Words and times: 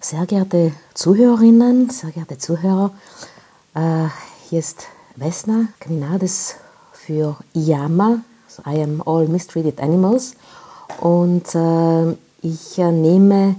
Sehr 0.00 0.26
geehrte 0.26 0.72
Zuhörerinnen, 0.94 1.88
sehr 1.90 2.10
geehrte 2.10 2.36
Zuhörer, 2.36 2.90
äh, 3.74 4.08
hier 4.48 4.58
ist 4.58 4.88
Vesna 5.14 5.68
Kaminades 5.78 6.56
für 6.92 7.36
IAMA, 7.54 8.18
also 8.46 8.62
I 8.68 8.82
am 8.82 9.00
All 9.06 9.28
Mistreated 9.28 9.80
Animals. 9.80 10.34
Und 11.00 11.54
äh, 11.54 12.10
ich 12.42 12.76
äh, 12.78 12.90
nehme 12.90 13.54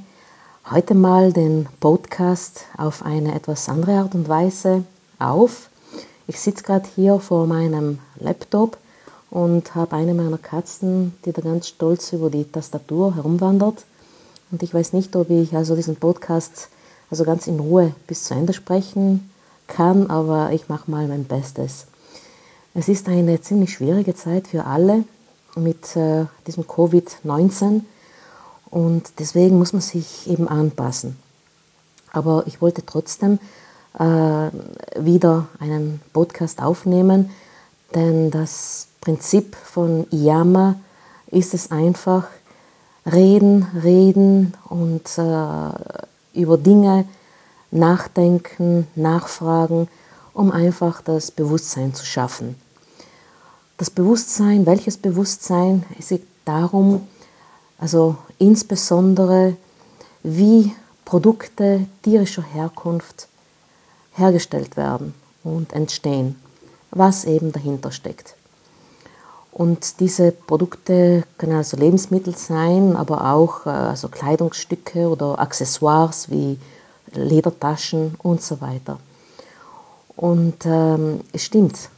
heute 0.70 0.94
mal 0.94 1.32
den 1.32 1.70
Podcast 1.80 2.66
auf 2.78 3.06
eine 3.06 3.34
etwas 3.34 3.70
andere 3.70 4.00
Art 4.00 4.14
und 4.14 4.28
Weise 4.28 4.84
auf. 5.20 5.70
Ich 6.28 6.38
sitze 6.42 6.64
gerade 6.64 6.90
hier 6.96 7.22
vor 7.22 7.48
meinem 7.48 8.00
Laptop 8.20 8.78
und 9.30 9.74
habe 9.74 9.96
eine 9.96 10.14
meiner 10.14 10.38
Katzen, 10.38 11.14
die 11.24 11.32
da 11.32 11.42
ganz 11.42 11.70
stolz 11.70 12.12
über 12.12 12.30
die 12.30 12.44
Tastatur 12.44 13.16
herumwandert. 13.16 13.86
Und 14.52 14.64
ich 14.64 14.74
weiß 14.74 14.94
nicht, 14.94 15.16
ob 15.16 15.30
ich 15.30 15.56
also 15.56 15.76
diesen 15.76 15.96
Podcast 15.96 16.70
also 17.12 17.24
ganz 17.24 17.48
in 17.48 17.60
Ruhe 17.60 17.94
bis 18.08 18.24
zu 18.24 18.34
Ende 18.34 18.54
sprechen 18.54 19.30
kann, 19.68 20.10
aber 20.10 20.52
ich 20.52 20.70
mache 20.70 20.90
mal 20.90 21.08
mein 21.08 21.26
Bestes. 21.26 21.88
Es 22.74 22.88
ist 22.88 23.08
eine 23.08 23.42
ziemlich 23.42 23.74
schwierige 23.74 24.16
Zeit 24.16 24.48
für 24.48 24.66
alle 24.66 25.04
mit 25.56 25.96
äh, 25.96 26.26
diesem 26.48 26.64
Covid-19 26.64 27.82
und 28.70 29.12
deswegen 29.20 29.58
muss 29.58 29.74
man 29.74 29.82
sich 29.82 30.30
eben 30.30 30.48
anpassen. 30.48 31.18
Aber 32.12 32.44
ich 32.48 32.62
wollte 32.62 32.86
trotzdem 32.86 33.40
äh, 33.98 34.04
wieder 34.04 35.48
einen 35.60 36.02
Podcast 36.14 36.62
aufnehmen, 36.62 37.32
denn 37.96 38.30
das 38.30 38.88
Prinzip 39.02 39.56
von 39.56 40.06
IAMA 40.12 40.76
ist 41.28 41.54
es 41.54 41.72
einfach, 41.72 42.28
reden, 43.12 43.68
reden 43.84 44.54
und 44.68 45.18
äh, 45.18 46.40
über 46.40 46.58
Dinge 46.58 47.06
nachdenken, 47.72 48.88
nachfragen, 48.96 49.88
um 50.34 50.52
einfach 50.52 51.02
das 51.02 51.32
Bewusstsein 51.32 51.94
zu 51.94 52.06
schaffen. 52.06 52.56
Das 53.78 53.90
Bewusstsein, 53.90 54.66
welches 54.66 54.98
Bewusstsein? 54.98 55.84
Es 55.98 56.10
geht 56.10 56.28
darum, 56.46 57.08
also 57.78 58.18
insbesondere, 58.38 59.56
wie 60.24 60.74
Produkte 61.06 61.88
tierischer 62.04 62.44
Herkunft 62.44 63.28
hergestellt 64.14 64.76
werden 64.78 65.14
und 65.44 65.74
entstehen, 65.74 66.36
was 66.92 67.26
eben 67.26 67.52
dahinter 67.52 67.92
steckt. 67.92 68.36
Und 69.60 70.00
diese 70.00 70.32
Produkte 70.32 71.26
können 71.38 71.58
also 71.58 71.76
Lebensmittel 71.76 72.34
sein, 72.34 72.96
aber 72.96 73.34
auch 73.34 73.66
äh, 73.66 73.70
also 73.72 74.08
Kleidungsstücke 74.08 75.10
oder 75.10 75.38
Accessoires 75.38 76.32
wie 76.32 76.58
Ledertaschen 77.12 78.16
und 78.24 78.42
so 78.42 78.62
weiter. 78.62 79.00
Und 80.16 80.66
ähm, 80.66 81.20
es 81.34 81.44
stimmt, 81.44 81.90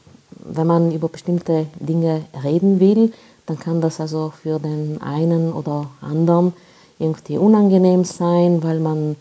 wenn 0.43 0.65
man 0.65 0.91
über 0.91 1.07
bestimmte 1.07 1.67
Dinge 1.79 2.25
reden 2.43 2.79
will, 2.79 3.13
dann 3.45 3.59
kann 3.59 3.79
das 3.79 3.99
also 3.99 4.33
für 4.41 4.57
den 4.57 4.99
einen 4.99 5.53
oder 5.53 5.85
anderen 6.01 6.53
irgendwie 6.97 7.37
unangenehm 7.37 8.05
sein, 8.05 8.63
weil 8.63 8.79
man 8.79 9.15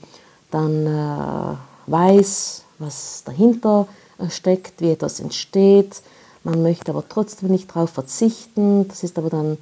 dann 0.50 0.86
äh, 0.86 1.90
weiß, 1.90 2.62
was 2.78 3.22
dahinter 3.22 3.86
äh, 4.18 4.30
steckt, 4.30 4.80
wie 4.80 4.92
etwas 4.92 5.20
entsteht, 5.20 6.00
man 6.44 6.62
möchte 6.62 6.90
aber 6.90 7.04
trotzdem 7.08 7.50
nicht 7.50 7.70
darauf 7.70 7.90
verzichten. 7.90 8.88
Das 8.88 9.02
ist 9.02 9.18
aber 9.18 9.30
dann 9.30 9.58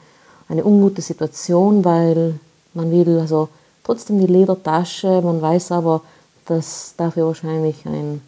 eine 0.48 0.64
ungute 0.64 1.02
Situation, 1.02 1.84
weil 1.84 2.38
man 2.74 2.90
will 2.90 3.18
also 3.18 3.48
trotzdem 3.84 4.20
die 4.20 4.26
Ledertasche, 4.26 5.20
man 5.22 5.40
weiß 5.42 5.72
aber, 5.72 6.02
dass 6.46 6.94
dafür 6.96 7.26
wahrscheinlich 7.26 7.84
ein 7.86 8.22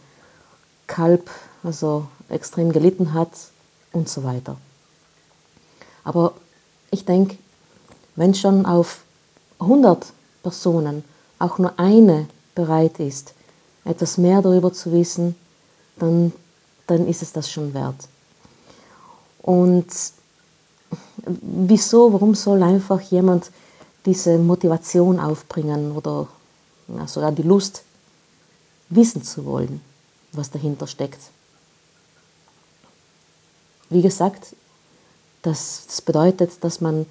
Kalb 0.87 1.31
also 1.63 2.07
extrem 2.29 2.73
gelitten 2.73 3.15
hat 3.15 3.31
und 3.93 4.09
so 4.09 4.25
weiter. 4.25 4.57
Aber 6.05 6.35
ich 6.91 7.05
denke, 7.05 7.37
wenn 8.17 8.35
schon 8.35 8.67
auf 8.67 9.03
100 9.61 10.07
Personen 10.43 11.05
auch 11.39 11.59
nur 11.59 11.79
eine 11.79 12.27
bereit 12.55 12.99
ist, 12.99 13.35
etwas 13.85 14.19
mehr 14.19 14.43
darüber 14.43 14.73
zu 14.73 14.93
wissen, 14.93 15.37
dann, 15.99 16.33
dann 16.87 17.07
ist 17.07 17.23
es 17.23 17.33
das 17.33 17.51
schon 17.51 17.73
wert. 17.75 17.97
Und 19.43 19.87
wieso, 21.25 22.13
warum 22.13 22.35
soll 22.35 22.63
einfach 22.63 23.01
jemand 23.01 23.51
diese 24.07 24.39
Motivation 24.39 25.19
aufbringen 25.19 25.93
oder 25.93 26.29
ja, 26.89 27.07
sogar 27.07 27.33
die 27.33 27.43
Lust, 27.43 27.83
wissen 28.89 29.23
zu 29.23 29.45
wollen, 29.45 29.81
was 30.33 30.51
dahinter 30.51 30.87
steckt? 30.87 31.21
Wie 33.89 34.03
gesagt, 34.03 34.55
das, 35.43 35.85
das 35.87 36.03
bedeutet, 36.03 36.63
dass 36.63 36.81
man 36.81 37.07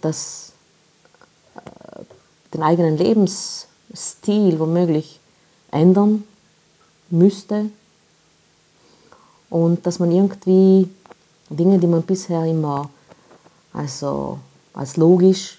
das, 0.00 0.52
äh, 1.54 2.02
den 2.54 2.62
eigenen 2.62 2.96
Lebensstil 2.96 4.58
womöglich 4.58 5.20
ändern 5.70 6.24
müsste 7.10 7.70
und 9.50 9.86
dass 9.86 9.98
man 9.98 10.10
irgendwie 10.10 10.88
Dinge, 11.50 11.78
die 11.78 11.86
man 11.86 12.02
bisher 12.02 12.44
immer 12.44 12.90
also 13.72 14.38
als 14.74 14.96
logisch 14.96 15.58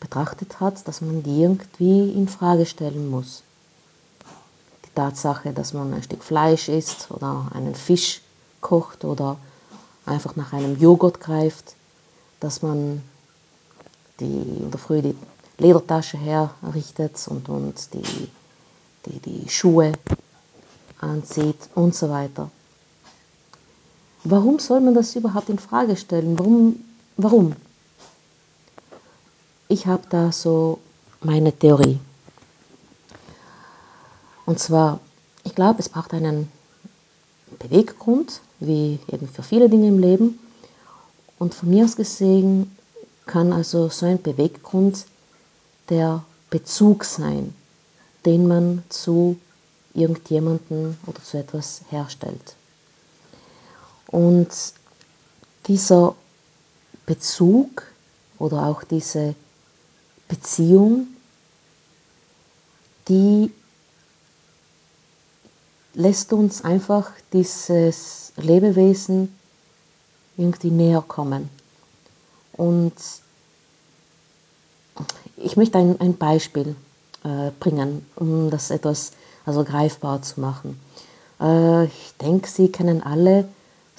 betrachtet 0.00 0.60
hat, 0.60 0.86
dass 0.86 1.00
man 1.00 1.22
die 1.22 1.42
irgendwie 1.42 2.10
in 2.12 2.28
Frage 2.28 2.66
stellen 2.66 3.08
muss. 3.08 3.42
Die 4.84 4.94
Tatsache, 4.94 5.52
dass 5.52 5.72
man 5.72 5.92
ein 5.92 6.02
Stück 6.02 6.22
Fleisch 6.22 6.68
isst 6.68 7.10
oder 7.10 7.48
einen 7.54 7.74
Fisch 7.74 8.20
kocht 8.60 9.04
oder 9.04 9.36
einfach 10.06 10.36
nach 10.36 10.52
einem 10.52 10.78
Joghurt 10.78 11.20
greift, 11.20 11.74
dass 12.40 12.62
man 12.62 13.02
die 14.20 14.24
in 14.24 14.70
der 14.70 14.80
Früh 14.80 15.02
die 15.02 15.16
Ledertasche 15.58 16.18
herrichtet 16.18 17.26
und, 17.28 17.48
und 17.48 17.92
die, 17.94 18.28
die, 19.06 19.18
die 19.20 19.48
Schuhe 19.48 19.92
anzieht 21.00 21.68
und 21.74 21.94
so 21.94 22.08
weiter. 22.10 22.50
Warum 24.24 24.58
soll 24.58 24.80
man 24.80 24.94
das 24.94 25.14
überhaupt 25.14 25.48
in 25.48 25.58
Frage 25.58 25.96
stellen? 25.96 26.38
Warum? 26.38 26.84
Warum? 27.16 27.54
Ich 29.68 29.86
habe 29.86 30.02
da 30.10 30.32
so 30.32 30.78
meine 31.20 31.52
Theorie. 31.52 31.98
Und 34.46 34.58
zwar, 34.58 35.00
ich 35.44 35.54
glaube, 35.54 35.80
es 35.80 35.88
braucht 35.88 36.14
einen 36.14 36.50
Beweggrund, 37.58 38.40
wie 38.60 38.98
eben 39.08 39.28
für 39.28 39.42
viele 39.42 39.68
Dinge 39.68 39.88
im 39.88 39.98
Leben. 39.98 40.38
Und 41.38 41.54
von 41.54 41.70
mir 41.70 41.84
aus 41.84 41.96
gesehen 41.96 42.76
kann 43.26 43.52
also 43.52 43.88
so 43.88 44.06
ein 44.06 44.22
Beweggrund 44.22 45.04
der 45.90 46.24
Bezug 46.50 47.04
sein, 47.04 47.54
den 48.24 48.48
man 48.48 48.82
zu 48.88 49.36
irgendjemandem 49.94 50.96
oder 51.06 51.22
zu 51.22 51.38
etwas 51.38 51.82
herstellt. 51.90 52.54
Und 54.08 54.48
dieser 55.66 56.14
Bezug 57.06 57.84
oder 58.38 58.66
auch 58.66 58.82
diese 58.82 59.34
Beziehung, 60.28 61.08
die 63.08 63.52
lässt 65.94 66.32
uns 66.32 66.64
einfach 66.64 67.10
dieses 67.32 68.32
Lebewesen 68.36 69.34
irgendwie 70.36 70.70
näher 70.70 71.02
kommen. 71.06 71.50
Und 72.52 72.94
ich 75.36 75.56
möchte 75.56 75.78
ein, 75.78 76.00
ein 76.00 76.16
Beispiel 76.16 76.76
äh, 77.24 77.50
bringen, 77.58 78.06
um 78.16 78.50
das 78.50 78.70
etwas 78.70 79.12
also 79.44 79.64
greifbar 79.64 80.22
zu 80.22 80.40
machen. 80.40 80.78
Äh, 81.40 81.86
ich 81.86 82.14
denke, 82.20 82.48
Sie 82.48 82.70
kennen 82.70 83.02
alle 83.02 83.48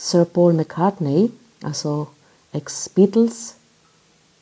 Sir 0.01 0.23
Paul 0.23 0.53
McCartney, 0.53 1.29
also 1.61 2.07
Ex-Beatles 2.53 3.55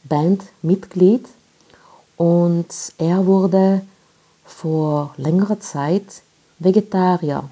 Bandmitglied. 0.03 1.25
Und 2.15 2.67
er 2.99 3.25
wurde 3.25 3.81
vor 4.45 5.15
längerer 5.17 5.59
Zeit 5.59 6.21
Vegetarier. 6.59 7.43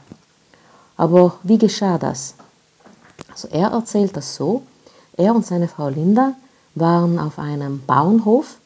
Aber 0.97 1.39
wie 1.41 1.57
geschah 1.57 1.97
das? 1.97 2.35
Also 3.31 3.47
er 3.47 3.69
erzählt 3.69 4.15
das 4.15 4.35
so. 4.35 4.61
Er 5.17 5.33
und 5.33 5.47
seine 5.47 5.67
Frau 5.67 5.89
Linda 5.89 6.35
waren 6.75 7.17
auf 7.17 7.39
einem 7.39 7.83
Bauernhof 7.87 8.57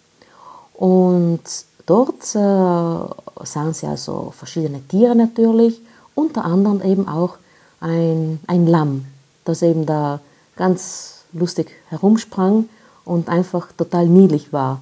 und 0.74 1.42
dort 1.86 2.36
äh, 2.36 3.46
sahen 3.46 3.74
sie 3.74 3.88
also 3.88 4.34
verschiedene 4.36 4.82
Tiere 4.82 5.16
natürlich, 5.16 5.80
unter 6.14 6.44
anderem 6.44 6.82
eben 6.82 7.08
auch 7.08 7.38
ein, 7.80 8.42
ein 8.46 8.68
Lamm 8.68 9.06
das 9.50 9.62
eben 9.62 9.86
da 9.86 10.20
ganz 10.56 11.24
lustig 11.34 11.72
herumsprang 11.90 12.70
und 13.06 13.30
einfach 13.30 13.72
total 13.72 14.08
niedlich 14.08 14.54
war. 14.54 14.82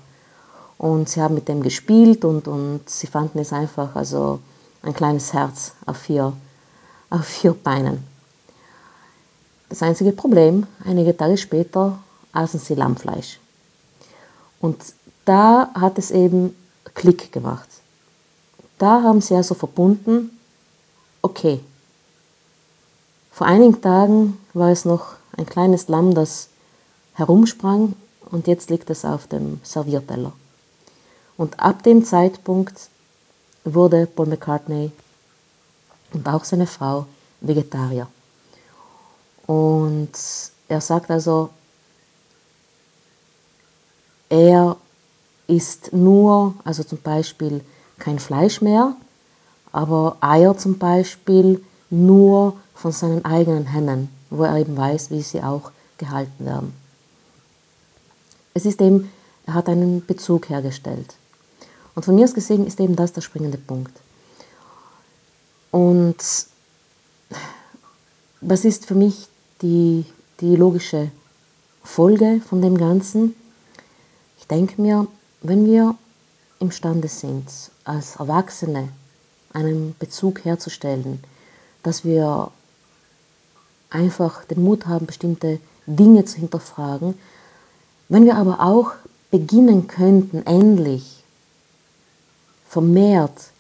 Und 0.78 1.10
sie 1.10 1.22
haben 1.22 1.36
mit 1.36 1.48
dem 1.48 1.64
gespielt 1.64 2.24
und, 2.24 2.48
und 2.48 2.88
sie 2.90 3.08
fanden 3.08 3.40
es 3.40 3.54
einfach 3.54 3.96
also 3.96 4.40
ein 4.84 4.94
kleines 4.94 5.34
Herz 5.34 5.74
auf 5.86 5.98
vier, 5.98 6.34
auf 7.10 7.26
vier 7.26 7.54
Beinen. 7.54 8.04
Das 9.70 9.82
einzige 9.82 10.12
Problem, 10.12 10.66
einige 10.86 11.16
Tage 11.16 11.38
später 11.38 12.00
aßen 12.32 12.60
sie 12.60 12.76
Lammfleisch. 12.76 13.40
Und 14.62 14.78
da 15.26 15.70
hat 15.74 15.98
es 15.98 16.12
eben 16.12 16.56
Klick 16.94 17.32
gemacht. 17.32 17.68
Da 18.78 19.02
haben 19.04 19.22
sie 19.22 19.36
also 19.36 19.56
verbunden, 19.56 20.38
okay, 21.22 21.60
vor 23.38 23.46
einigen 23.46 23.80
Tagen 23.84 24.40
war 24.56 24.72
es 24.72 24.84
noch 24.84 25.14
ein 25.38 25.46
kleines 25.46 25.90
Lamm, 25.90 26.16
das 26.16 26.50
herumsprang 27.14 27.94
und 28.32 28.48
jetzt 28.48 28.72
liegt 28.72 28.90
es 28.90 29.06
auf 29.06 29.28
dem 29.28 29.60
Servierteller. 29.62 30.34
Und 31.38 31.60
ab 31.60 31.84
dem 31.84 32.04
Zeitpunkt 32.04 32.90
wurde 33.64 34.08
Paul 34.08 34.26
McCartney 34.26 34.92
und 36.14 36.28
auch 36.28 36.46
seine 36.46 36.66
Frau 36.66 37.06
Vegetarier. 37.42 38.08
Und 39.46 40.10
er 40.68 40.82
sagt 40.82 41.12
also, 41.12 41.52
er 44.30 44.78
isst 45.46 45.94
nur, 45.94 46.56
also 46.64 46.84
zum 46.84 47.00
Beispiel 47.04 47.64
kein 48.00 48.18
Fleisch 48.18 48.62
mehr, 48.62 48.96
aber 49.72 50.18
Eier 50.22 50.58
zum 50.58 50.80
Beispiel 50.80 51.64
nur 51.92 52.58
von 52.78 52.92
seinen 52.92 53.26
eigenen 53.26 53.66
Hennen, 53.66 54.10
wo 54.30 54.44
er 54.44 54.58
eben 54.58 54.78
weiß, 54.78 55.10
wie 55.10 55.22
sie 55.22 55.42
auch 55.42 55.72
gehalten 55.98 56.46
werden. 56.46 56.74
Es 58.54 58.66
ist 58.66 58.82
eben, 58.82 59.12
er 59.46 59.56
hat 59.56 59.68
einen 59.68 60.06
Bezug 60.06 60.50
hergestellt. 60.50 61.16
Und 61.96 62.06
von 62.06 62.16
mir 62.16 62.26
aus 62.26 62.36
gesehen 62.36 62.68
ist 62.68 62.80
eben 62.80 62.96
das 62.96 63.14
der 63.14 63.22
springende 63.22 63.58
Punkt. 63.58 64.00
Und 65.72 66.18
was 68.42 68.66
ist 68.66 68.86
für 68.86 68.96
mich 68.96 69.28
die, 69.62 70.06
die 70.40 70.56
logische 70.56 71.10
Folge 71.84 72.42
von 72.48 72.62
dem 72.62 72.78
Ganzen? 72.78 73.36
Ich 74.40 74.48
denke 74.48 74.80
mir, 74.80 75.08
wenn 75.42 75.66
wir 75.66 75.96
imstande 76.60 77.08
sind, 77.08 77.50
als 77.84 78.18
Erwachsene 78.18 78.90
einen 79.54 79.96
Bezug 79.98 80.46
herzustellen, 80.46 81.24
dass 81.84 82.06
wir 82.06 82.52
einfach 83.90 84.46
den 84.46 84.64
Mut 84.64 84.86
haben, 84.86 85.06
bestimmte 85.06 85.60
Dinge 85.86 86.26
zu 86.26 86.38
hinterfragen, 86.38 87.16
wenn 88.10 88.26
wir 88.26 88.36
aber 88.36 88.62
auch 88.62 88.94
beginnen 89.32 89.88
könnten, 89.88 90.46
endlich 90.46 91.24
vermehrt 92.68 93.52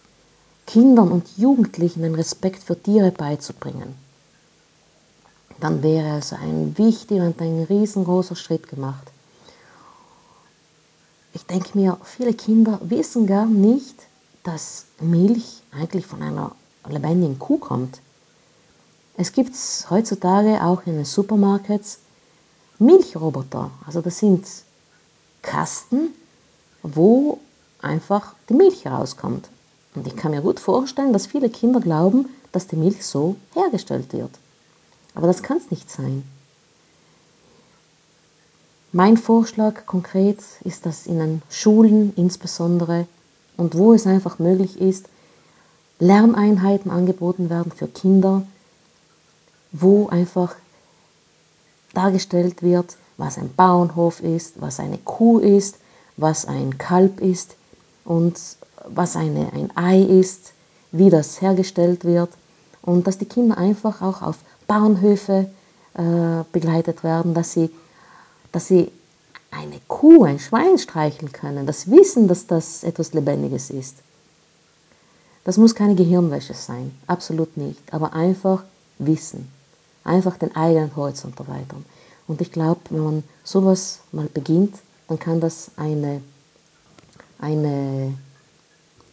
Kindern 0.65 1.11
und 1.11 1.37
Jugendlichen 1.37 2.01
den 2.01 2.15
Respekt 2.15 2.63
für 2.63 2.81
Tiere 2.81 3.11
beizubringen, 3.11 3.95
dann 5.59 5.81
wäre 5.81 6.11
also 6.11 6.35
ein 6.35 6.77
wichtiger 6.77 7.25
und 7.25 7.41
ein 7.41 7.63
riesengroßer 7.63 8.35
Schritt 8.35 8.67
gemacht. 8.67 9.11
Ich 11.33 11.45
denke 11.45 11.77
mir, 11.77 11.97
viele 12.03 12.33
Kinder 12.33 12.79
wissen 12.83 13.27
gar 13.27 13.45
nicht, 13.45 13.95
dass 14.43 14.85
Milch 14.99 15.61
eigentlich 15.71 16.05
von 16.05 16.21
einer 16.21 16.51
lebendigen 16.87 17.39
Kuh 17.39 17.57
kommt. 17.57 18.01
Es 19.19 19.31
gibt 19.31 19.55
heutzutage 19.89 20.63
auch 20.63 20.83
in 20.85 20.93
den 20.93 21.05
Supermarkets 21.05 21.97
Milchroboter. 22.77 23.71
Also 23.85 24.01
das 24.01 24.19
sind 24.19 24.45
Kasten, 25.41 26.09
wo 26.83 27.39
einfach 27.81 28.33
die 28.47 28.53
Milch 28.53 28.85
herauskommt. 28.85 29.49
Und 29.95 30.05
ich 30.05 30.15
kann 30.15 30.31
mir 30.31 30.41
gut 30.41 30.59
vorstellen, 30.59 31.13
dass 31.13 31.25
viele 31.25 31.49
Kinder 31.49 31.79
glauben, 31.79 32.29
dass 32.51 32.67
die 32.67 32.75
Milch 32.75 33.03
so 33.03 33.35
hergestellt 33.55 34.13
wird. 34.13 34.29
Aber 35.15 35.25
das 35.25 35.41
kann 35.41 35.57
es 35.57 35.71
nicht 35.71 35.89
sein. 35.89 36.23
Mein 38.91 39.17
Vorschlag 39.17 39.87
konkret 39.87 40.39
ist, 40.63 40.85
dass 40.85 41.07
in 41.07 41.17
den 41.17 41.41
Schulen 41.49 42.13
insbesondere 42.15 43.07
und 43.57 43.75
wo 43.75 43.93
es 43.93 44.05
einfach 44.05 44.37
möglich 44.37 44.79
ist, 44.79 45.09
Lerneinheiten 45.97 46.91
angeboten 46.91 47.49
werden 47.49 47.71
für 47.71 47.87
Kinder, 47.87 48.43
wo 49.71 50.07
einfach 50.07 50.55
dargestellt 51.93 52.61
wird, 52.61 52.97
was 53.17 53.37
ein 53.37 53.53
Bauernhof 53.55 54.21
ist, 54.21 54.61
was 54.61 54.79
eine 54.79 54.97
Kuh 54.99 55.39
ist, 55.39 55.77
was 56.15 56.45
ein 56.45 56.77
Kalb 56.77 57.19
ist 57.19 57.55
und 58.05 58.39
was 58.87 59.15
eine, 59.15 59.51
ein 59.53 59.75
Ei 59.75 60.01
ist, 60.01 60.53
wie 60.91 61.09
das 61.09 61.41
hergestellt 61.41 62.05
wird 62.05 62.29
und 62.81 63.07
dass 63.07 63.17
die 63.17 63.25
Kinder 63.25 63.57
einfach 63.57 64.01
auch 64.01 64.21
auf 64.21 64.37
Bauernhöfe 64.67 65.49
äh, 65.95 66.43
begleitet 66.51 67.03
werden, 67.03 67.33
dass 67.33 67.51
sie, 67.51 67.69
dass 68.51 68.67
sie 68.67 68.91
eine 69.51 69.79
Kuh, 69.87 70.23
ein 70.23 70.39
Schwein 70.39 70.77
streicheln 70.77 71.31
können, 71.31 71.65
das 71.65 71.89
Wissen, 71.89 72.27
dass 72.27 72.47
das 72.47 72.83
etwas 72.83 73.13
Lebendiges 73.13 73.69
ist. 73.69 73.97
Das 75.43 75.57
muss 75.57 75.75
keine 75.75 75.95
Gehirnwäsche 75.95 76.53
sein, 76.53 76.93
absolut 77.07 77.55
nicht, 77.57 77.81
aber 77.93 78.13
einfach 78.13 78.63
Wissen 78.99 79.51
einfach 80.07 80.37
den 80.37 80.55
eigenen 80.55 80.95
Horizont 80.95 81.39
erweitern. 81.39 81.85
Und 82.27 82.41
ich 82.41 82.51
glaube, 82.51 82.81
wenn 82.89 83.03
man 83.03 83.23
sowas 83.43 83.99
mal 84.11 84.27
beginnt, 84.27 84.75
dann 85.07 85.19
kann 85.19 85.39
das 85.39 85.71
eine, 85.77 86.21
eine 87.39 88.17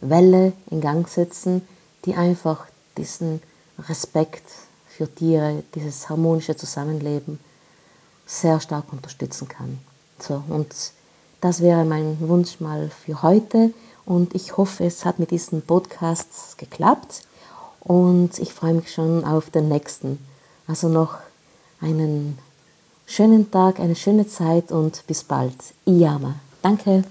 Welle 0.01 0.53
in 0.69 0.81
Gang 0.81 1.07
setzen, 1.07 1.61
die 2.05 2.15
einfach 2.15 2.65
diesen 2.97 3.41
Respekt 3.87 4.43
für 4.87 5.13
Tiere, 5.13 5.63
dieses 5.75 6.09
harmonische 6.09 6.55
Zusammenleben 6.55 7.39
sehr 8.25 8.59
stark 8.59 8.91
unterstützen 8.91 9.47
kann. 9.47 9.77
So, 10.19 10.43
und 10.47 10.73
das 11.41 11.61
wäre 11.61 11.85
mein 11.85 12.17
Wunsch 12.21 12.59
mal 12.59 12.89
für 12.89 13.21
heute 13.21 13.73
und 14.05 14.33
ich 14.33 14.57
hoffe, 14.57 14.85
es 14.85 15.05
hat 15.05 15.19
mit 15.19 15.31
diesen 15.31 15.61
Podcasts 15.61 16.57
geklappt 16.57 17.23
und 17.85 18.37
ich 18.39 18.53
freue 18.53 18.73
mich 18.73 18.91
schon 18.91 19.23
auf 19.23 19.49
den 19.51 19.69
nächsten. 19.69 20.19
Also 20.67 20.89
noch 20.89 21.17
einen 21.79 22.37
schönen 23.05 23.49
Tag, 23.51 23.79
eine 23.79 23.95
schöne 23.95 24.27
Zeit 24.27 24.71
und 24.71 25.05
bis 25.07 25.23
bald. 25.23 25.55
Iyama. 25.85 26.35
Danke. 26.61 27.03